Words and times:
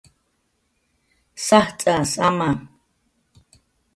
Sajt'a, 1.47 1.95
saama 2.13 2.49